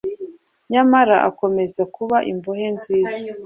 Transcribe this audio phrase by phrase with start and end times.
[0.71, 3.21] nyamara akomeza kuba imbohe nziza.